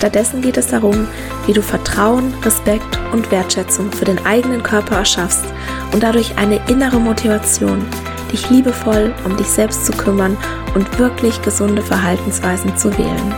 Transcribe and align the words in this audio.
Stattdessen 0.00 0.40
geht 0.40 0.56
es 0.56 0.68
darum, 0.68 1.06
wie 1.44 1.52
du 1.52 1.60
Vertrauen, 1.60 2.32
Respekt 2.42 2.98
und 3.12 3.30
Wertschätzung 3.30 3.92
für 3.92 4.06
den 4.06 4.24
eigenen 4.24 4.62
Körper 4.62 4.96
erschaffst 4.96 5.44
und 5.92 6.02
dadurch 6.02 6.38
eine 6.38 6.58
innere 6.70 6.98
Motivation, 6.98 7.84
dich 8.32 8.48
liebevoll 8.48 9.14
um 9.26 9.36
dich 9.36 9.48
selbst 9.48 9.84
zu 9.84 9.92
kümmern 9.92 10.38
und 10.74 10.98
wirklich 10.98 11.42
gesunde 11.42 11.82
Verhaltensweisen 11.82 12.74
zu 12.78 12.96
wählen. 12.96 13.34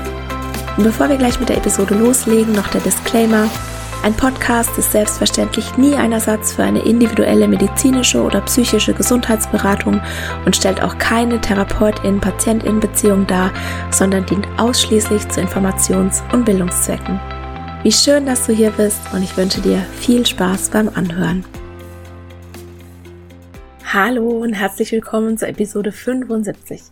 Und 0.76 0.84
bevor 0.84 1.08
wir 1.08 1.16
gleich 1.16 1.40
mit 1.40 1.48
der 1.48 1.56
Episode 1.56 1.96
loslegen, 1.96 2.52
noch 2.52 2.68
der 2.68 2.80
Disclaimer. 2.82 3.50
Ein 4.02 4.14
Podcast 4.14 4.76
ist 4.78 4.90
selbstverständlich 4.90 5.76
nie 5.76 5.94
ein 5.94 6.10
Ersatz 6.10 6.54
für 6.54 6.64
eine 6.64 6.80
individuelle 6.80 7.46
medizinische 7.46 8.20
oder 8.20 8.40
psychische 8.40 8.92
Gesundheitsberatung 8.92 10.00
und 10.44 10.56
stellt 10.56 10.82
auch 10.82 10.98
keine 10.98 11.40
Therapeutin-Patientin-Beziehung 11.40 13.28
dar, 13.28 13.52
sondern 13.92 14.26
dient 14.26 14.48
ausschließlich 14.58 15.28
zu 15.28 15.40
Informations- 15.40 16.20
und 16.32 16.44
Bildungszwecken. 16.44 17.20
Wie 17.84 17.92
schön, 17.92 18.26
dass 18.26 18.46
du 18.46 18.52
hier 18.52 18.72
bist 18.72 19.00
und 19.12 19.22
ich 19.22 19.36
wünsche 19.36 19.60
dir 19.60 19.78
viel 20.00 20.26
Spaß 20.26 20.70
beim 20.70 20.88
Anhören. 20.88 21.44
Hallo 23.84 24.28
und 24.42 24.54
herzlich 24.54 24.92
willkommen 24.92 25.36
zur 25.36 25.48
Episode 25.48 25.92
75. 25.92 26.82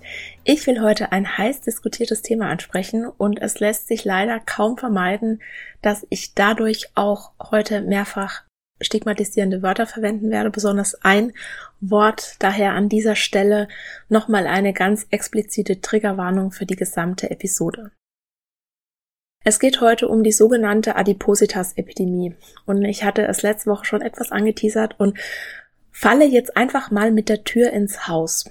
Ich 0.44 0.66
will 0.66 0.83
heute 0.83 1.12
ein 1.12 1.38
heiß 1.38 1.62
diskutiertes 1.62 2.22
Thema 2.22 2.48
ansprechen 2.50 3.06
und 3.06 3.41
es 3.41 3.58
lässt 3.60 3.88
sich 3.88 4.05
leider 4.05 4.38
kaum 4.41 4.77
vermeiden, 4.77 5.41
dass 5.82 6.06
ich 6.10 6.34
dadurch 6.34 6.91
auch 6.94 7.32
heute 7.50 7.80
mehrfach 7.80 8.42
stigmatisierende 8.80 9.62
Wörter 9.62 9.86
verwenden 9.86 10.30
werde, 10.30 10.50
besonders 10.50 10.94
ein 11.02 11.32
Wort, 11.80 12.36
daher 12.38 12.72
an 12.72 12.88
dieser 12.88 13.16
Stelle 13.16 13.69
nochmal 14.08 14.47
eine 14.47 14.72
ganz 14.72 15.06
explizite 15.10 15.80
Triggerwarnung 15.80 16.52
für 16.52 16.66
die 16.66 16.77
gesamte 16.77 17.30
Episode. 17.30 17.92
Es 19.42 19.58
geht 19.58 19.80
heute 19.80 20.06
um 20.08 20.22
die 20.22 20.32
sogenannte 20.32 20.97
Adipositas-Epidemie 20.97 22.34
und 22.66 22.84
ich 22.84 23.04
hatte 23.04 23.27
es 23.27 23.41
letzte 23.41 23.70
Woche 23.70 23.86
schon 23.86 24.02
etwas 24.02 24.32
angeteasert 24.32 25.00
und 25.00 25.19
falle 26.01 26.25
jetzt 26.25 26.56
einfach 26.56 26.91
mal 26.91 27.11
mit 27.11 27.29
der 27.29 27.45
Tür 27.45 27.73
ins 27.73 28.09
Haus. 28.09 28.47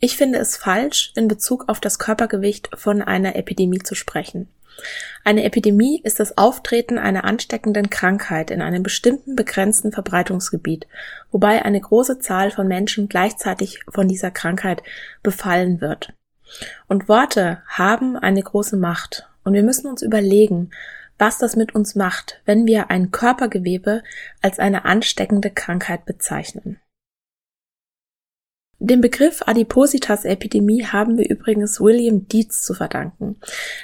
Ich 0.00 0.18
finde 0.18 0.38
es 0.38 0.58
falsch, 0.58 1.12
in 1.16 1.28
Bezug 1.28 1.70
auf 1.70 1.80
das 1.80 1.98
Körpergewicht 1.98 2.68
von 2.74 3.00
einer 3.00 3.36
Epidemie 3.36 3.78
zu 3.78 3.94
sprechen. 3.94 4.50
Eine 5.24 5.44
Epidemie 5.44 6.02
ist 6.02 6.20
das 6.20 6.36
Auftreten 6.36 6.98
einer 6.98 7.24
ansteckenden 7.24 7.88
Krankheit 7.88 8.50
in 8.50 8.60
einem 8.60 8.82
bestimmten 8.82 9.34
begrenzten 9.34 9.92
Verbreitungsgebiet, 9.92 10.86
wobei 11.30 11.64
eine 11.64 11.80
große 11.80 12.18
Zahl 12.18 12.50
von 12.50 12.68
Menschen 12.68 13.08
gleichzeitig 13.08 13.80
von 13.88 14.06
dieser 14.06 14.30
Krankheit 14.30 14.82
befallen 15.22 15.80
wird. 15.80 16.12
Und 16.86 17.08
Worte 17.08 17.62
haben 17.66 18.18
eine 18.18 18.42
große 18.42 18.76
Macht, 18.76 19.26
und 19.42 19.54
wir 19.54 19.62
müssen 19.62 19.86
uns 19.86 20.02
überlegen, 20.02 20.70
was 21.18 21.38
das 21.38 21.56
mit 21.56 21.74
uns 21.74 21.94
macht, 21.94 22.40
wenn 22.44 22.66
wir 22.66 22.90
ein 22.90 23.10
Körpergewebe 23.10 24.02
als 24.42 24.58
eine 24.58 24.84
ansteckende 24.84 25.50
Krankheit 25.50 26.04
bezeichnen. 26.04 26.78
Den 28.80 29.00
Begriff 29.00 29.40
Adipositas-Epidemie 29.46 30.84
haben 30.84 31.16
wir 31.16 31.30
übrigens 31.30 31.80
William 31.80 32.28
Dietz 32.28 32.64
zu 32.64 32.74
verdanken. 32.74 33.36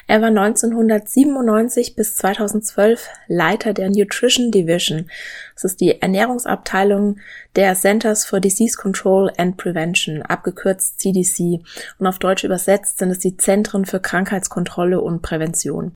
Er 0.05 0.21
war 0.21 0.27
1997 0.27 1.95
bis 1.95 2.17
2012 2.17 3.07
Leiter 3.27 3.73
der 3.73 3.89
Nutrition 3.89 4.51
Division. 4.51 5.09
Das 5.55 5.63
ist 5.63 5.81
die 5.81 6.01
Ernährungsabteilung 6.01 7.17
der 7.55 7.73
Centers 7.73 8.25
for 8.25 8.41
Disease 8.41 8.77
Control 8.77 9.31
and 9.37 9.57
Prevention, 9.57 10.21
abgekürzt 10.21 10.99
CDC. 10.99 11.63
Und 11.97 12.05
auf 12.05 12.19
Deutsch 12.19 12.43
übersetzt 12.43 12.99
sind 12.99 13.09
es 13.09 13.17
die 13.17 13.37
Zentren 13.37 13.85
für 13.85 14.01
Krankheitskontrolle 14.01 15.01
und 15.01 15.23
Prävention. 15.23 15.93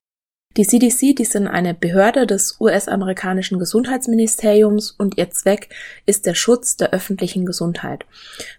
Die 0.58 0.66
CDC, 0.66 1.14
die 1.18 1.26
sind 1.26 1.50
eine 1.50 1.74
Behörde 1.74 2.26
des 2.26 2.62
US-amerikanischen 2.62 3.60
Gesundheitsministeriums 3.60 4.92
und 4.92 5.18
ihr 5.18 5.30
Zweck 5.30 5.68
ist 6.06 6.26
der 6.26 6.34
Schutz 6.34 6.78
der 6.78 6.92
öffentlichen 6.92 7.46
Gesundheit. 7.46 8.06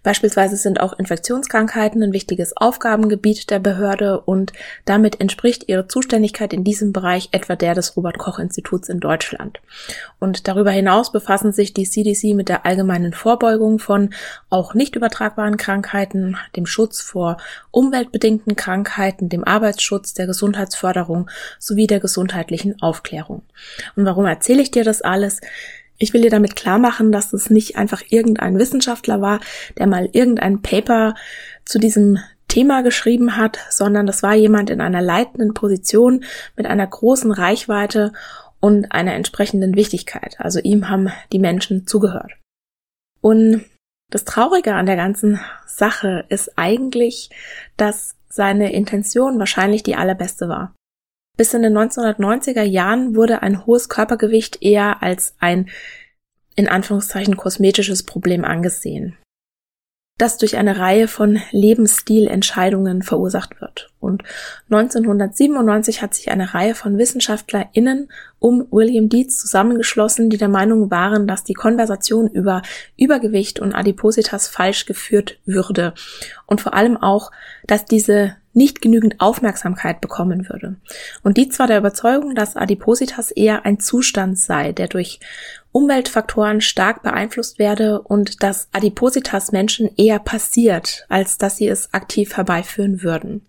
Beispielsweise 0.03 0.57
sind 0.57 0.79
auch 0.79 0.99
Infektionskrankheiten 0.99 2.03
ein 2.03 2.13
wichtiges 2.13 2.55
Aufgabengebiet 2.55 3.49
der 3.49 3.57
Behörde 3.57 4.21
und 4.21 4.53
damit 4.85 5.19
entspricht 5.19 5.69
ihre 5.69 5.87
Zuständigkeit 5.87 6.53
in 6.53 6.63
diesem 6.63 6.93
Bereich 6.93 7.29
etwa 7.31 7.55
der 7.55 7.73
des 7.73 7.97
Robert 7.97 8.19
Koch 8.19 8.37
Instituts 8.37 8.89
in 8.89 8.99
Deutschland. 8.99 9.59
Und 10.19 10.47
darüber 10.47 10.69
hinaus 10.69 11.11
befassen 11.11 11.51
sich 11.51 11.73
die 11.73 11.89
CDC 11.89 12.35
mit 12.35 12.47
der 12.47 12.63
allgemeinen 12.63 13.13
Vorbeugung 13.13 13.79
von 13.79 14.13
auch 14.51 14.75
nicht 14.75 14.95
übertragbaren 14.95 15.57
Krankheiten, 15.57 16.37
dem 16.55 16.67
Schutz 16.67 17.01
vor 17.01 17.37
umweltbedingten 17.71 18.55
Krankheiten, 18.55 19.29
dem 19.29 19.43
Arbeitsschutz, 19.43 20.13
der 20.13 20.27
Gesundheitsförderung 20.27 21.27
sowie 21.57 21.86
der 21.87 21.99
gesundheitlichen 21.99 22.81
Aufklärung. 22.81 23.43
Und 23.95 24.05
warum 24.05 24.25
erzähle 24.25 24.61
ich 24.61 24.71
dir 24.71 24.83
das 24.83 25.01
alles? 25.01 25.41
Ich 25.97 26.13
will 26.13 26.21
dir 26.21 26.29
damit 26.29 26.55
klar 26.55 26.77
machen, 26.77 27.11
dass 27.11 27.33
es 27.33 27.49
nicht 27.49 27.75
einfach 27.75 28.03
irgendein 28.09 28.59
Wissenschaftler 28.59 29.21
war, 29.21 29.39
der 29.77 29.87
mal 29.87 30.09
irgendein 30.11 30.61
Paper 30.61 31.15
zu 31.65 31.79
diesem 31.79 32.19
Thema 32.47 32.81
geschrieben 32.81 33.35
hat, 33.35 33.59
sondern 33.69 34.05
das 34.05 34.23
war 34.23 34.33
jemand 34.33 34.69
in 34.69 34.79
einer 34.79 35.01
leitenden 35.01 35.53
Position 35.53 36.23
mit 36.55 36.65
einer 36.65 36.87
großen 36.87 37.31
Reichweite 37.31 38.13
und 38.59 38.91
einer 38.91 39.13
entsprechenden 39.13 39.75
Wichtigkeit. 39.75 40.35
Also 40.39 40.59
ihm 40.59 40.89
haben 40.89 41.09
die 41.31 41.39
Menschen 41.39 41.87
zugehört. 41.87 42.31
Und 43.21 43.65
das 44.09 44.23
Traurige 44.23 44.73
an 44.75 44.85
der 44.85 44.95
ganzen 44.95 45.39
Sache 45.65 46.25
ist 46.29 46.57
eigentlich, 46.57 47.29
dass 47.75 48.15
seine 48.29 48.71
Intention 48.71 49.39
wahrscheinlich 49.39 49.83
die 49.83 49.95
allerbeste 49.95 50.47
war. 50.47 50.73
Bis 51.37 51.53
in 51.53 51.61
den 51.61 51.77
1990er 51.77 52.63
Jahren 52.63 53.15
wurde 53.15 53.43
ein 53.43 53.65
hohes 53.65 53.89
Körpergewicht 53.89 54.61
eher 54.61 55.01
als 55.01 55.35
ein 55.39 55.69
in 56.55 56.67
Anführungszeichen 56.67 57.37
kosmetisches 57.37 58.03
Problem 58.03 58.43
angesehen 58.43 59.15
das 60.17 60.37
durch 60.37 60.57
eine 60.57 60.79
Reihe 60.79 61.07
von 61.07 61.39
Lebensstilentscheidungen 61.51 63.03
verursacht 63.03 63.61
wird. 63.61 63.91
Und 63.99 64.23
1997 64.69 66.01
hat 66.01 66.15
sich 66.15 66.31
eine 66.31 66.53
Reihe 66.53 66.73
von 66.73 66.97
WissenschaftlerInnen 66.97 68.09
um 68.39 68.67
William 68.71 69.09
Dietz 69.09 69.39
zusammengeschlossen, 69.39 70.29
die 70.29 70.37
der 70.37 70.47
Meinung 70.47 70.89
waren, 70.89 71.27
dass 71.27 71.43
die 71.43 71.53
Konversation 71.53 72.27
über 72.27 72.63
Übergewicht 72.97 73.59
und 73.59 73.73
Adipositas 73.73 74.47
falsch 74.47 74.85
geführt 74.85 75.39
würde. 75.45 75.93
Und 76.47 76.61
vor 76.61 76.73
allem 76.73 76.97
auch, 76.97 77.31
dass 77.67 77.85
diese 77.85 78.35
nicht 78.57 78.81
genügend 78.81 79.21
Aufmerksamkeit 79.21 80.01
bekommen 80.01 80.49
würde. 80.49 80.75
Und 81.23 81.37
Dietz 81.37 81.59
war 81.59 81.67
der 81.67 81.77
Überzeugung, 81.77 82.35
dass 82.35 82.57
Adipositas 82.57 83.31
eher 83.31 83.65
ein 83.65 83.79
Zustand 83.79 84.37
sei, 84.37 84.73
der 84.73 84.87
durch 84.87 85.19
Umweltfaktoren 85.71 86.59
stark 86.59 87.03
beeinflusst 87.03 87.59
werde 87.59 88.01
und 88.01 88.41
dass 88.41 88.67
Adipositas 88.71 89.51
Menschen 89.51 89.89
eher 89.95 90.19
passiert, 90.19 91.05
als 91.07 91.37
dass 91.37 91.57
sie 91.57 91.67
es 91.67 91.93
aktiv 91.93 92.35
herbeiführen 92.35 93.03
würden. 93.03 93.46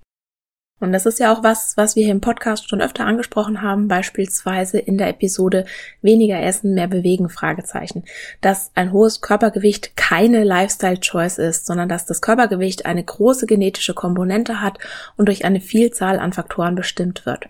Und 0.80 0.92
das 0.92 1.06
ist 1.06 1.18
ja 1.18 1.32
auch 1.32 1.42
was, 1.42 1.76
was 1.76 1.96
wir 1.96 2.04
hier 2.04 2.12
im 2.12 2.20
Podcast 2.20 2.68
schon 2.68 2.80
öfter 2.80 3.04
angesprochen 3.04 3.62
haben, 3.62 3.88
beispielsweise 3.88 4.78
in 4.78 4.96
der 4.98 5.08
Episode 5.08 5.64
weniger 6.02 6.40
essen, 6.40 6.74
mehr 6.74 6.88
bewegen, 6.88 7.28
Fragezeichen. 7.28 8.04
Dass 8.40 8.70
ein 8.74 8.92
hohes 8.92 9.20
Körpergewicht 9.20 9.96
keine 9.96 10.44
Lifestyle-Choice 10.44 11.38
ist, 11.38 11.66
sondern 11.66 11.88
dass 11.88 12.06
das 12.06 12.20
Körpergewicht 12.20 12.86
eine 12.86 13.02
große 13.02 13.46
genetische 13.46 13.94
Komponente 13.94 14.60
hat 14.60 14.78
und 15.16 15.26
durch 15.26 15.44
eine 15.44 15.60
Vielzahl 15.60 16.18
an 16.18 16.32
Faktoren 16.32 16.74
bestimmt 16.74 17.26
wird. 17.26 17.48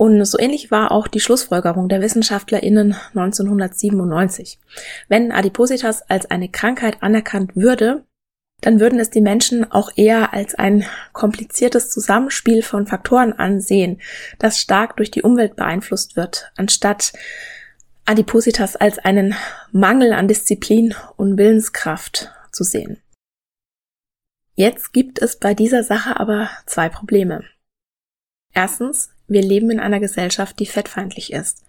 Und 0.00 0.24
so 0.24 0.38
ähnlich 0.38 0.70
war 0.70 0.92
auch 0.92 1.08
die 1.08 1.20
Schlussfolgerung 1.20 1.90
der 1.90 2.00
WissenschaftlerInnen 2.00 2.96
1997. 3.14 4.58
Wenn 5.08 5.30
Adipositas 5.30 6.08
als 6.08 6.30
eine 6.30 6.48
Krankheit 6.48 7.02
anerkannt 7.02 7.54
würde, 7.54 8.06
dann 8.60 8.80
würden 8.80 8.98
es 8.98 9.10
die 9.10 9.20
Menschen 9.20 9.70
auch 9.70 9.90
eher 9.96 10.32
als 10.32 10.54
ein 10.54 10.84
kompliziertes 11.12 11.90
Zusammenspiel 11.90 12.62
von 12.62 12.86
Faktoren 12.86 13.32
ansehen, 13.32 14.00
das 14.38 14.58
stark 14.58 14.96
durch 14.96 15.10
die 15.10 15.22
Umwelt 15.22 15.56
beeinflusst 15.56 16.16
wird, 16.16 16.52
anstatt 16.56 17.12
Adipositas 18.04 18.76
als 18.76 18.98
einen 18.98 19.34
Mangel 19.72 20.12
an 20.12 20.28
Disziplin 20.28 20.94
und 21.16 21.38
Willenskraft 21.38 22.30
zu 22.50 22.64
sehen. 22.64 22.98
Jetzt 24.54 24.92
gibt 24.92 25.20
es 25.20 25.36
bei 25.38 25.54
dieser 25.54 25.84
Sache 25.84 26.18
aber 26.18 26.50
zwei 26.66 26.88
Probleme. 26.88 27.44
Erstens, 28.52 29.10
wir 29.26 29.42
leben 29.42 29.70
in 29.70 29.80
einer 29.80 30.00
Gesellschaft, 30.00 30.58
die 30.58 30.66
fettfeindlich 30.66 31.32
ist. 31.32 31.64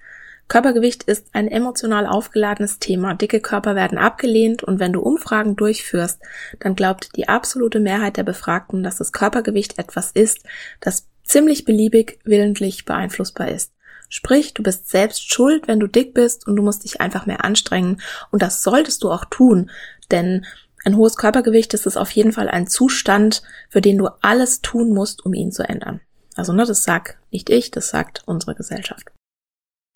Körpergewicht 0.52 1.04
ist 1.04 1.28
ein 1.32 1.48
emotional 1.48 2.06
aufgeladenes 2.06 2.78
Thema. 2.78 3.14
Dicke 3.14 3.40
Körper 3.40 3.74
werden 3.74 3.98
abgelehnt 3.98 4.64
und 4.64 4.82
wenn 4.82 4.92
du 4.92 5.00
Umfragen 5.00 5.56
durchführst, 5.56 6.20
dann 6.60 6.76
glaubt 6.76 7.16
die 7.16 7.30
absolute 7.30 7.80
Mehrheit 7.80 8.18
der 8.18 8.24
Befragten, 8.24 8.84
dass 8.84 8.98
das 8.98 9.14
Körpergewicht 9.14 9.80
etwas 9.80 10.12
ist, 10.12 10.40
das 10.82 11.08
ziemlich 11.24 11.64
beliebig 11.64 12.20
willentlich 12.26 12.84
beeinflussbar 12.84 13.48
ist. 13.48 13.72
Sprich, 14.10 14.54
du 14.54 14.62
bist 14.62 14.90
selbst 14.90 15.32
schuld, 15.32 15.70
wenn 15.70 15.80
du 15.80 15.88
dick 15.88 16.14
bist 16.14 16.46
und 16.46 16.58
du 16.58 16.64
musst 16.64 16.84
dich 16.84 17.00
einfach 17.00 17.26
mehr 17.26 17.46
anstrengen 17.46 18.02
und 18.30 18.42
das 18.42 18.62
solltest 18.62 19.06
du 19.06 19.10
auch 19.10 19.24
tun, 19.24 19.72
denn 20.12 20.46
ein 20.84 20.98
hohes 20.98 21.16
Körpergewicht 21.16 21.74
ist 21.74 21.88
es 21.88 21.96
auf 21.96 22.12
jeden 22.12 22.34
Fall 22.34 22.50
ein 22.50 22.68
Zustand, 22.68 23.42
für 23.70 23.80
den 23.80 23.98
du 23.98 24.10
alles 24.20 24.60
tun 24.60 24.90
musst, 24.90 25.26
um 25.26 25.34
ihn 25.34 25.54
zu 25.54 25.64
ändern. 25.64 26.02
Also, 26.36 26.52
ne, 26.52 26.66
das 26.66 26.84
sagt 26.84 27.16
nicht 27.32 27.50
ich, 27.50 27.72
das 27.72 27.88
sagt 27.88 28.24
unsere 28.26 28.54
Gesellschaft. 28.54 29.14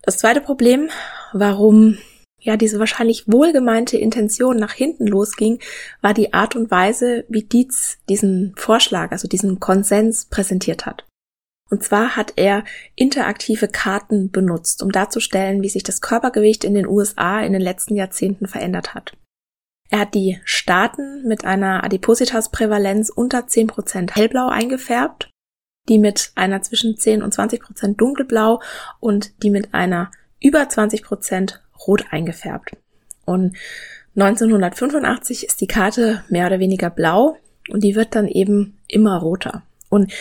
Das 0.06 0.20
zweite 0.20 0.40
Problem, 0.40 0.90
warum 1.34 1.98
ja 2.40 2.58
diese 2.58 2.78
wahrscheinlich 2.78 3.24
wohlgemeinte 3.28 3.98
Intention 3.98 4.58
nach 4.58 4.74
hinten 4.74 5.08
losging, 5.08 5.60
war 6.02 6.14
die 6.14 6.32
Art 6.32 6.56
und 6.56 6.70
Weise, 6.70 7.26
wie 7.28 7.42
Dietz 7.42 7.98
diesen 8.08 8.54
Vorschlag, 8.56 9.12
also 9.12 9.28
diesen 9.28 9.60
Konsens 9.60 10.26
präsentiert 10.26 10.86
hat. 10.86 11.08
Und 11.72 11.84
zwar 11.84 12.16
hat 12.16 12.34
er 12.36 12.64
interaktive 12.94 13.68
Karten 13.68 14.30
benutzt, 14.30 14.84
um 14.84 14.92
darzustellen, 14.92 15.64
wie 15.64 15.70
sich 15.70 15.82
das 15.82 16.02
Körpergewicht 16.02 16.64
in 16.64 16.76
den 16.76 16.86
USA 16.86 17.42
in 17.42 17.54
den 17.54 17.62
letzten 17.64 17.96
Jahrzehnten 17.96 18.48
verändert 18.48 18.94
hat. 18.94 19.18
Er 19.90 20.02
hat 20.02 20.14
die 20.14 20.40
Staaten 20.44 21.28
mit 21.28 21.46
einer 21.46 21.84
Adipositasprävalenz 21.84 23.10
unter 23.10 23.40
10% 23.40 24.14
hellblau 24.14 24.50
eingefärbt 24.50 25.32
die 25.90 26.00
mit 26.00 26.32
einer 26.36 26.62
zwischen 26.62 26.98
10 26.98 27.22
und 27.22 27.34
20 27.34 27.62
Prozent 27.62 28.02
dunkelblau 28.02 28.62
und 29.00 29.44
die 29.44 29.50
mit 29.50 29.74
einer 29.74 30.12
über 30.42 30.68
20 30.68 31.04
Prozent 31.04 31.62
rot 31.88 32.06
eingefärbt. 32.12 32.72
Und 33.26 33.56
1985 34.16 35.46
ist 35.46 35.62
die 35.62 35.68
Karte 35.68 36.24
mehr 36.30 36.48
oder 36.48 36.60
weniger 36.60 36.90
blau 36.90 37.38
und 37.70 37.84
die 37.84 37.96
wird 37.96 38.16
dann 38.16 38.28
eben 38.28 38.78
immer 38.88 39.18
roter. 39.18 39.64
Und 39.90 40.12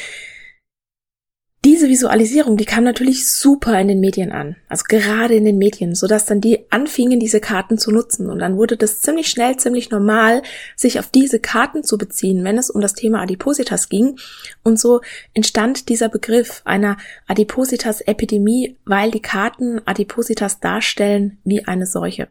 diese 1.64 1.88
Visualisierung, 1.88 2.58
die 2.58 2.66
kam 2.66 2.84
natürlich 2.84 3.26
super 3.26 3.80
in 3.80 3.88
den 3.88 3.98
Medien 3.98 4.32
an. 4.32 4.56
Also 4.68 4.84
gerade 4.86 5.34
in 5.34 5.44
den 5.44 5.56
Medien, 5.56 5.94
so 5.94 6.06
dass 6.06 6.26
dann 6.26 6.40
die 6.42 6.70
anfingen, 6.70 7.18
diese 7.18 7.40
Karten 7.40 7.78
zu 7.78 7.90
nutzen. 7.90 8.28
Und 8.28 8.40
dann 8.40 8.56
wurde 8.58 8.76
das 8.76 9.00
ziemlich 9.00 9.28
schnell, 9.28 9.56
ziemlich 9.56 9.90
normal, 9.90 10.42
sich 10.76 10.98
auf 10.98 11.08
diese 11.08 11.40
Karten 11.40 11.82
zu 11.82 11.96
beziehen, 11.96 12.44
wenn 12.44 12.58
es 12.58 12.68
um 12.68 12.82
das 12.82 12.92
Thema 12.92 13.20
Adipositas 13.22 13.88
ging. 13.88 14.18
Und 14.62 14.78
so 14.78 15.00
entstand 15.32 15.88
dieser 15.88 16.10
Begriff 16.10 16.60
einer 16.64 16.98
Adipositas-Epidemie, 17.28 18.76
weil 18.84 19.10
die 19.10 19.22
Karten 19.22 19.80
Adipositas 19.86 20.60
darstellen 20.60 21.38
wie 21.44 21.66
eine 21.66 21.86
Seuche. 21.86 22.28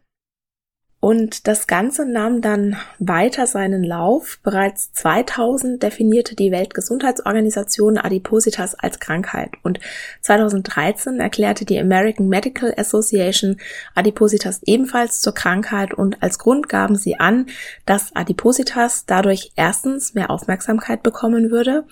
Und 1.03 1.49
das 1.49 1.67
Ganze 1.67 2.05
nahm 2.05 2.39
dann 2.39 2.77
weiter 2.97 3.45
seinen 3.45 3.83
Lauf. 3.83 4.39
Bereits 4.41 4.93
2000 4.93 5.83
definierte 5.83 6.33
die 6.33 6.49
Weltgesundheitsorganisation 6.49 7.97
Adipositas 7.97 8.73
als 8.73 9.01
Krankheit 9.01 9.51
und 9.63 9.81
2013 10.21 11.19
erklärte 11.19 11.65
die 11.65 11.77
American 11.77 12.29
Medical 12.29 12.73
Association 12.77 13.57
Adipositas 13.95 14.61
ebenfalls 14.63 15.19
zur 15.19 15.33
Krankheit 15.33 15.93
und 15.93 16.23
als 16.23 16.39
Grund 16.39 16.69
gaben 16.69 16.95
sie 16.95 17.19
an, 17.19 17.47
dass 17.85 18.15
Adipositas 18.15 19.05
dadurch 19.05 19.51
erstens 19.57 20.13
mehr 20.13 20.29
Aufmerksamkeit 20.29 21.03
bekommen 21.03 21.51
würde, 21.51 21.83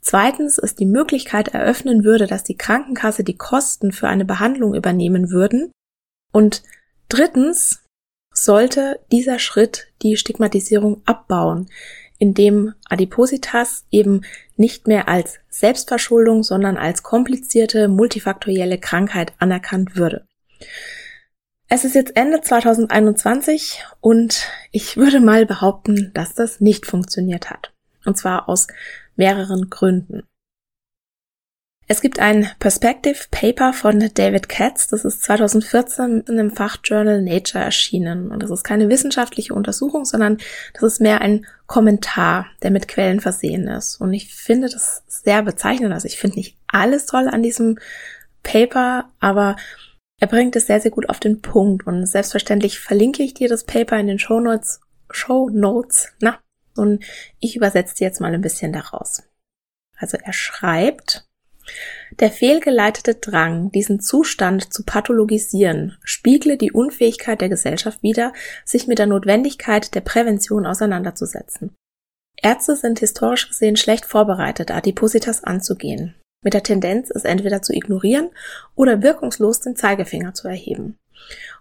zweitens 0.00 0.58
es 0.58 0.74
die 0.74 0.86
Möglichkeit 0.86 1.54
eröffnen 1.54 2.02
würde, 2.02 2.26
dass 2.26 2.42
die 2.42 2.56
Krankenkasse 2.56 3.22
die 3.22 3.36
Kosten 3.36 3.92
für 3.92 4.08
eine 4.08 4.24
Behandlung 4.24 4.74
übernehmen 4.74 5.30
würden 5.30 5.70
und 6.32 6.64
drittens 7.08 7.85
sollte 8.36 9.00
dieser 9.10 9.38
Schritt 9.38 9.88
die 10.02 10.16
Stigmatisierung 10.16 11.02
abbauen, 11.06 11.68
indem 12.18 12.74
Adipositas 12.88 13.84
eben 13.90 14.22
nicht 14.56 14.86
mehr 14.86 15.08
als 15.08 15.38
Selbstverschuldung, 15.48 16.42
sondern 16.42 16.76
als 16.76 17.02
komplizierte 17.02 17.88
multifaktorielle 17.88 18.78
Krankheit 18.78 19.32
anerkannt 19.38 19.96
würde. 19.96 20.26
Es 21.68 21.84
ist 21.84 21.94
jetzt 21.94 22.16
Ende 22.16 22.40
2021 22.40 23.82
und 24.00 24.46
ich 24.70 24.96
würde 24.96 25.20
mal 25.20 25.46
behaupten, 25.46 26.12
dass 26.14 26.34
das 26.34 26.60
nicht 26.60 26.86
funktioniert 26.86 27.50
hat. 27.50 27.72
Und 28.04 28.16
zwar 28.16 28.48
aus 28.48 28.68
mehreren 29.16 29.68
Gründen. 29.68 30.22
Es 31.88 32.00
gibt 32.00 32.18
ein 32.18 32.50
Perspective 32.58 33.26
Paper 33.30 33.72
von 33.72 34.10
David 34.14 34.48
Katz, 34.48 34.88
das 34.88 35.04
ist 35.04 35.22
2014 35.22 36.24
in 36.26 36.36
dem 36.36 36.50
Fachjournal 36.50 37.22
Nature 37.22 37.62
erschienen. 37.62 38.32
Und 38.32 38.42
das 38.42 38.50
ist 38.50 38.64
keine 38.64 38.88
wissenschaftliche 38.88 39.54
Untersuchung, 39.54 40.04
sondern 40.04 40.38
das 40.74 40.82
ist 40.82 41.00
mehr 41.00 41.20
ein 41.20 41.46
Kommentar, 41.66 42.46
der 42.62 42.72
mit 42.72 42.88
Quellen 42.88 43.20
versehen 43.20 43.68
ist. 43.68 44.00
Und 44.00 44.12
ich 44.12 44.34
finde 44.34 44.68
das 44.68 45.04
sehr 45.06 45.42
bezeichnend. 45.42 45.92
Also 45.92 46.06
ich 46.06 46.18
finde 46.18 46.38
nicht 46.38 46.56
alles 46.66 47.06
toll 47.06 47.28
an 47.28 47.44
diesem 47.44 47.78
Paper, 48.42 49.08
aber 49.20 49.54
er 50.18 50.26
bringt 50.26 50.56
es 50.56 50.66
sehr, 50.66 50.80
sehr 50.80 50.90
gut 50.90 51.08
auf 51.08 51.20
den 51.20 51.40
Punkt. 51.40 51.86
Und 51.86 52.04
selbstverständlich 52.06 52.80
verlinke 52.80 53.22
ich 53.22 53.34
dir 53.34 53.48
das 53.48 53.62
Paper 53.62 53.96
in 53.98 54.08
den 54.08 54.18
Show 54.18 54.40
Notes, 54.40 54.80
Show 55.10 55.50
Notes, 55.50 56.12
na. 56.20 56.40
Und 56.74 57.04
ich 57.38 57.54
übersetze 57.54 58.02
jetzt 58.02 58.20
mal 58.20 58.34
ein 58.34 58.42
bisschen 58.42 58.72
daraus. 58.72 59.22
Also 59.96 60.18
er 60.22 60.32
schreibt, 60.32 61.26
der 62.20 62.30
fehlgeleitete 62.30 63.14
Drang, 63.14 63.70
diesen 63.72 64.00
Zustand 64.00 64.72
zu 64.72 64.84
pathologisieren, 64.84 65.96
spiegle 66.02 66.56
die 66.56 66.72
Unfähigkeit 66.72 67.40
der 67.40 67.48
Gesellschaft 67.48 68.02
wider, 68.02 68.32
sich 68.64 68.86
mit 68.86 68.98
der 68.98 69.06
Notwendigkeit 69.06 69.94
der 69.94 70.00
Prävention 70.00 70.66
auseinanderzusetzen. 70.66 71.74
Ärzte 72.42 72.76
sind 72.76 73.00
historisch 73.00 73.48
gesehen 73.48 73.76
schlecht 73.76 74.04
vorbereitet, 74.04 74.70
Adipositas 74.70 75.44
anzugehen, 75.44 76.14
mit 76.42 76.54
der 76.54 76.62
Tendenz, 76.62 77.10
es 77.10 77.24
entweder 77.24 77.62
zu 77.62 77.72
ignorieren 77.72 78.30
oder 78.74 79.02
wirkungslos 79.02 79.60
den 79.60 79.76
Zeigefinger 79.76 80.34
zu 80.34 80.48
erheben. 80.48 80.98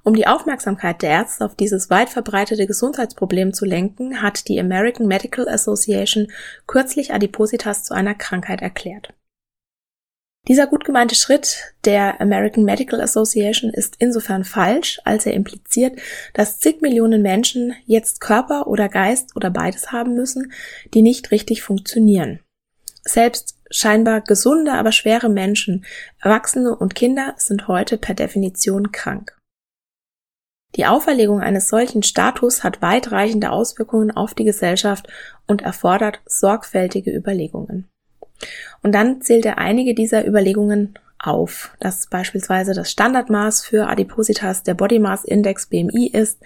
Um 0.04 0.14
die 0.14 0.28
Aufmerksamkeit 0.28 1.02
der 1.02 1.12
Ärzte 1.12 1.46
auf 1.46 1.56
dieses 1.56 1.90
weit 1.90 2.10
verbreitete 2.10 2.68
Gesundheitsproblem 2.68 3.54
zu 3.54 3.66
lenken, 3.66 4.22
hat 4.22 4.48
die 4.48 4.60
American 4.60 5.08
Medical 5.08 5.48
Association 5.48 6.28
kürzlich 6.68 7.14
Adipositas 7.14 7.84
zu 7.84 7.94
einer 7.94 8.14
Krankheit 8.14 8.62
erklärt. 8.62 9.14
Dieser 10.48 10.68
gut 10.68 10.86
gemeinte 10.86 11.16
Schritt 11.16 11.74
der 11.86 12.22
American 12.22 12.66
Medical 12.66 13.02
Association 13.02 13.72
ist 13.72 13.96
insofern 13.98 14.44
falsch, 14.44 15.00
als 15.04 15.26
er 15.26 15.34
impliziert, 15.34 16.00
dass 16.34 16.60
zig 16.60 16.82
Millionen 16.82 17.24
Menschen 17.24 17.74
jetzt 17.86 18.22
Körper 18.22 18.68
oder 18.68 18.88
Geist 18.88 19.36
oder 19.36 19.50
beides 19.50 19.92
haben 19.92 20.14
müssen, 20.16 20.54
die 20.94 21.02
nicht 21.02 21.32
richtig 21.32 21.64
funktionieren. 21.64 22.42
Selbst 23.02 23.58
scheinbar 23.72 24.22
gesunde, 24.22 24.74
aber 24.74 24.92
schwere 24.92 25.30
Menschen, 25.30 25.86
Erwachsene 26.22 26.76
und 26.76 26.94
Kinder 26.94 27.34
sind 27.38 27.68
heute 27.68 27.98
per 27.98 28.14
Definition 28.14 28.92
krank. 28.92 29.36
Die 30.76 30.86
Auferlegung 30.86 31.42
eines 31.42 31.70
solchen 31.70 32.04
Status 32.04 32.64
hat 32.64 32.82
weitreichende 32.82 33.50
Auswirkungen 33.50 34.12
auf 34.12 34.34
die 34.34 34.44
Gesellschaft 34.44 35.08
und 35.48 35.62
erfordert 35.62 36.20
sorgfältige 36.26 37.16
Überlegungen. 37.16 37.90
Und 38.82 38.94
dann 38.94 39.22
zählt 39.22 39.46
er 39.46 39.58
einige 39.58 39.96
dieser 39.96 40.28
Überlegungen 40.28 40.98
auf, 41.20 41.72
dass 41.80 42.08
beispielsweise 42.08 42.74
das 42.74 42.92
Standardmaß 42.92 43.66
für 43.66 43.88
Adipositas 43.88 44.64
der 44.64 44.74
Body 44.74 45.00
Mass 45.00 45.26
Index 45.26 45.68
BMI 45.68 46.12
ist, 46.14 46.40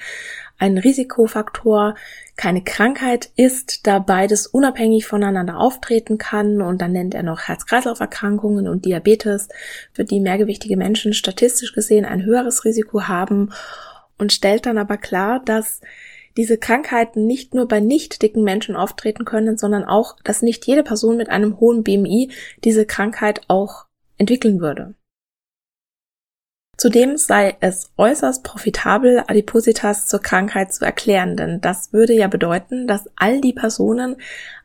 ein 0.59 0.77
Risikofaktor, 0.77 1.95
keine 2.35 2.63
Krankheit 2.63 3.31
ist, 3.37 3.87
da 3.87 3.99
beides 3.99 4.45
unabhängig 4.45 5.07
voneinander 5.07 5.57
auftreten 5.57 6.17
kann. 6.17 6.61
Und 6.61 6.81
dann 6.81 6.91
nennt 6.91 7.15
er 7.15 7.23
noch 7.23 7.41
Herz-Kreislauf-Erkrankungen 7.41 8.67
und 8.67 8.85
Diabetes, 8.85 9.47
für 9.93 10.03
die 10.03 10.19
mehrgewichtige 10.19 10.75
Menschen 10.75 11.13
statistisch 11.13 11.73
gesehen 11.73 12.05
ein 12.05 12.23
höheres 12.23 12.65
Risiko 12.65 13.07
haben. 13.07 13.51
Und 14.17 14.33
stellt 14.33 14.65
dann 14.65 14.77
aber 14.77 14.97
klar, 14.97 15.41
dass 15.43 15.79
diese 16.39 16.57
Krankheiten 16.57 17.25
nicht 17.25 17.53
nur 17.53 17.67
bei 17.67 17.81
nicht 17.81 18.21
dicken 18.21 18.45
Menschen 18.45 18.77
auftreten 18.77 19.25
können, 19.25 19.57
sondern 19.57 19.83
auch, 19.83 20.15
dass 20.23 20.41
nicht 20.41 20.65
jede 20.65 20.83
Person 20.83 21.17
mit 21.17 21.27
einem 21.27 21.59
hohen 21.59 21.83
BMI 21.83 22.31
diese 22.63 22.85
Krankheit 22.85 23.41
auch 23.49 23.87
entwickeln 24.17 24.61
würde. 24.61 24.95
Zudem 26.77 27.17
sei 27.17 27.57
es 27.59 27.91
äußerst 27.97 28.45
profitabel, 28.45 29.21
Adipositas 29.27 30.07
zur 30.07 30.21
Krankheit 30.21 30.73
zu 30.73 30.85
erklären, 30.85 31.35
denn 31.35 31.59
das 31.59 31.91
würde 31.91 32.13
ja 32.13 32.29
bedeuten, 32.29 32.87
dass 32.87 33.09
all 33.17 33.41
die 33.41 33.51
Personen 33.51 34.15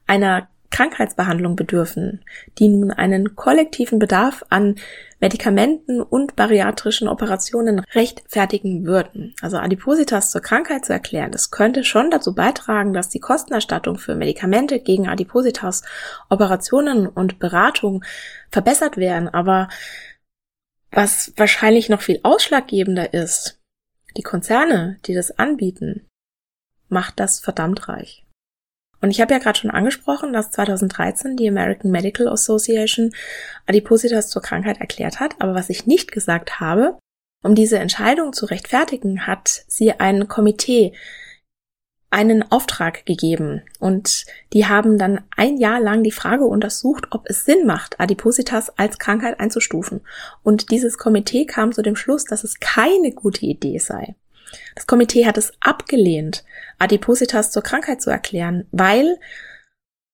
einer 0.06 0.46
Krankheitsbehandlung 0.74 1.54
bedürfen, 1.54 2.24
die 2.58 2.66
nun 2.66 2.90
einen 2.90 3.36
kollektiven 3.36 4.00
Bedarf 4.00 4.44
an 4.50 4.74
Medikamenten 5.20 6.02
und 6.02 6.34
bariatrischen 6.34 7.06
Operationen 7.06 7.78
rechtfertigen 7.94 8.84
würden. 8.84 9.34
Also 9.40 9.58
Adipositas 9.58 10.32
zur 10.32 10.40
Krankheit 10.40 10.84
zu 10.84 10.92
erklären, 10.92 11.30
das 11.30 11.52
könnte 11.52 11.84
schon 11.84 12.10
dazu 12.10 12.34
beitragen, 12.34 12.92
dass 12.92 13.08
die 13.08 13.20
Kostenerstattung 13.20 13.98
für 13.98 14.16
Medikamente 14.16 14.80
gegen 14.80 15.08
Adipositas, 15.08 15.82
Operationen 16.28 17.06
und 17.06 17.38
Beratung 17.38 18.04
verbessert 18.50 18.96
werden, 18.96 19.28
aber 19.28 19.68
Was 20.96 21.32
wahrscheinlich 21.36 21.88
noch 21.88 22.02
viel 22.02 22.20
ausschlaggebender 22.22 23.14
ist, 23.14 23.60
die 24.16 24.22
Konzerne, 24.22 24.98
die 25.06 25.14
das 25.14 25.36
anbieten, 25.38 26.06
macht 26.88 27.18
das 27.18 27.40
verdammt 27.40 27.88
reich. 27.88 28.24
Und 29.04 29.10
ich 29.10 29.20
habe 29.20 29.34
ja 29.34 29.38
gerade 29.38 29.58
schon 29.58 29.70
angesprochen, 29.70 30.32
dass 30.32 30.50
2013 30.52 31.36
die 31.36 31.46
American 31.46 31.90
Medical 31.90 32.26
Association 32.26 33.12
Adipositas 33.66 34.30
zur 34.30 34.40
Krankheit 34.40 34.80
erklärt 34.80 35.20
hat. 35.20 35.34
Aber 35.40 35.54
was 35.54 35.68
ich 35.68 35.84
nicht 35.84 36.10
gesagt 36.10 36.58
habe, 36.58 36.96
um 37.42 37.54
diese 37.54 37.78
Entscheidung 37.78 38.32
zu 38.32 38.46
rechtfertigen, 38.46 39.26
hat 39.26 39.64
sie 39.68 39.92
ein 39.92 40.26
Komitee 40.26 40.94
einen 42.08 42.50
Auftrag 42.50 43.04
gegeben 43.04 43.60
und 43.78 44.24
die 44.54 44.64
haben 44.64 44.96
dann 44.96 45.20
ein 45.36 45.58
Jahr 45.58 45.80
lang 45.80 46.02
die 46.02 46.10
Frage 46.10 46.46
untersucht, 46.46 47.08
ob 47.10 47.28
es 47.28 47.44
Sinn 47.44 47.66
macht, 47.66 48.00
Adipositas 48.00 48.70
als 48.78 48.98
Krankheit 48.98 49.38
einzustufen. 49.38 50.00
Und 50.42 50.70
dieses 50.70 50.96
Komitee 50.96 51.44
kam 51.44 51.72
zu 51.72 51.82
dem 51.82 51.96
Schluss, 51.96 52.24
dass 52.24 52.42
es 52.42 52.58
keine 52.58 53.12
gute 53.12 53.44
Idee 53.44 53.76
sei. 53.76 54.14
Das 54.74 54.86
Komitee 54.86 55.26
hat 55.26 55.38
es 55.38 55.52
abgelehnt, 55.60 56.44
Adipositas 56.78 57.50
zur 57.50 57.62
Krankheit 57.62 58.02
zu 58.02 58.10
erklären, 58.10 58.66
weil 58.72 59.18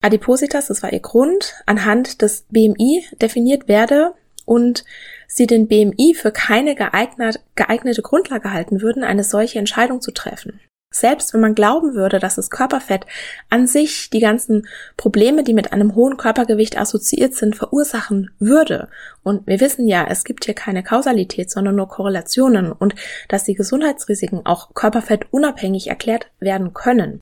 Adipositas, 0.03 0.69
das 0.69 0.83
war 0.83 0.93
ihr 0.93 1.01
Grund, 1.01 1.55
anhand 1.67 2.23
des 2.23 2.47
BMI 2.51 3.05
definiert 3.21 3.69
werde 3.69 4.15
und 4.47 4.85
sie 5.29 5.47
den 5.47 5.69
BMI 5.69 6.15
für 6.15 6.33
keine 6.33 6.75
geeignet, 6.75 7.41
geeignete 7.55 8.03
Grundlage 8.03 8.53
halten 8.53 8.81
würden, 8.81 9.05
eine 9.05 9.25
solche 9.25 9.59
Entscheidung 9.59 10.01
zu 10.01 10.11
treffen. 10.11 10.61
Selbst 10.93 11.33
wenn 11.33 11.41
man 11.41 11.55
glauben 11.55 11.95
würde, 11.95 12.19
dass 12.19 12.35
das 12.35 12.51
Körperfett 12.51 13.07
an 13.49 13.69
sich 13.69 14.11
die 14.11 14.19
ganzen 14.19 14.67
Probleme, 14.97 15.45
die 15.45 15.55
mit 15.55 15.73
einem 15.73 15.95
hohen 15.95 16.17
Körpergewicht 16.17 16.77
assoziiert 16.77 17.35
sind, 17.35 17.55
verursachen 17.55 18.33
würde. 18.41 18.89
Und 19.23 19.47
wir 19.47 19.61
wissen 19.61 19.87
ja, 19.87 20.05
es 20.09 20.25
gibt 20.25 20.47
hier 20.47 20.55
keine 20.55 20.83
Kausalität, 20.83 21.49
sondern 21.49 21.77
nur 21.77 21.89
Korrelationen 21.89 22.73
und 22.73 22.97
dass 23.29 23.45
die 23.45 23.55
Gesundheitsrisiken 23.55 24.45
auch 24.47 24.75
körperfettunabhängig 24.75 25.87
erklärt 25.87 26.33
werden 26.41 26.75
können. 26.75 27.21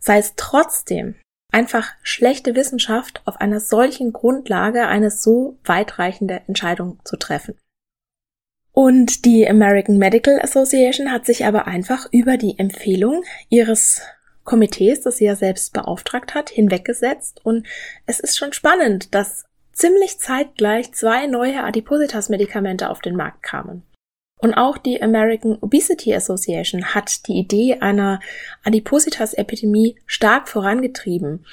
Sei 0.00 0.18
es 0.18 0.34
trotzdem 0.34 1.14
einfach 1.52 1.92
schlechte 2.02 2.56
Wissenschaft 2.56 3.22
auf 3.24 3.40
einer 3.40 3.60
solchen 3.60 4.12
Grundlage 4.12 4.88
eine 4.88 5.12
so 5.12 5.58
weitreichende 5.64 6.42
Entscheidung 6.48 6.98
zu 7.04 7.16
treffen. 7.16 7.54
Und 8.72 9.24
die 9.24 9.48
American 9.48 9.98
Medical 9.98 10.40
Association 10.40 11.10
hat 11.10 11.26
sich 11.26 11.44
aber 11.44 11.66
einfach 11.66 12.06
über 12.12 12.36
die 12.36 12.58
Empfehlung 12.58 13.24
ihres 13.48 14.02
Komitees, 14.44 15.00
das 15.02 15.18
sie 15.18 15.26
ja 15.26 15.36
selbst 15.36 15.72
beauftragt 15.72 16.34
hat, 16.34 16.50
hinweggesetzt. 16.50 17.40
Und 17.44 17.66
es 18.06 18.20
ist 18.20 18.38
schon 18.38 18.52
spannend, 18.52 19.14
dass 19.14 19.44
ziemlich 19.72 20.18
zeitgleich 20.18 20.92
zwei 20.92 21.26
neue 21.26 21.62
Adipositas-Medikamente 21.64 22.90
auf 22.90 23.00
den 23.00 23.16
Markt 23.16 23.42
kamen. 23.42 23.82
Und 24.38 24.54
auch 24.54 24.78
die 24.78 25.02
American 25.02 25.58
Obesity 25.60 26.14
Association 26.14 26.94
hat 26.94 27.26
die 27.26 27.34
Idee 27.34 27.78
einer 27.80 28.20
Adipositas-Epidemie 28.64 29.96
stark 30.06 30.48
vorangetrieben. 30.48 31.44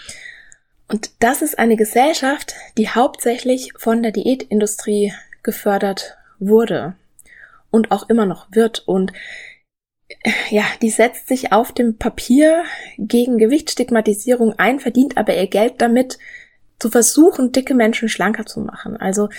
Und 0.88 1.12
das 1.19 1.41
ist 1.41 1.59
eine 1.59 1.75
Gesellschaft, 1.75 2.53
die 2.77 2.89
hauptsächlich 2.89 3.74
von 3.77 4.03
der 4.03 4.13
Diätindustrie 4.13 5.13
gefördert 5.43 6.17
wurde 6.39 6.95
und 7.71 7.91
auch 7.91 8.09
immer 8.09 8.25
noch 8.25 8.47
wird. 8.51 8.88
Und 8.88 9.13
ja, 10.50 10.63
die 10.81 10.89
setzt 10.89 11.27
sich 11.27 11.51
auf 11.51 11.71
dem 11.71 11.97
Papier 11.97 12.63
gegen 12.97 13.38
Gewichtsstigmatisierung 13.38 14.53
ein, 14.57 14.79
verdient 14.79 15.17
aber 15.17 15.36
ihr 15.36 15.47
Geld 15.47 15.81
damit, 15.81 16.17
zu 16.79 16.91
versuchen, 16.91 17.51
dicke 17.51 17.74
Menschen 17.74 18.07
schlanker 18.07 18.45
zu 18.45 18.59
machen. 18.59 18.97
Also 18.97 19.29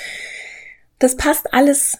das 0.98 1.16
passt 1.16 1.54
alles 1.54 1.98